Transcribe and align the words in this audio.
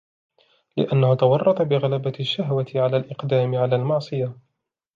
لِأَنَّهُ 0.77 1.15
تَوَرَّطَ 1.15 1.61
بِغَلَبَةِ 1.61 2.13
الشَّهْوَةِ 2.19 2.65
عَلَى 2.75 2.97
الْإِقْدَامِ 2.97 3.55
عَلَى 3.55 3.75
الْمَعْصِيَةِ 3.75 4.35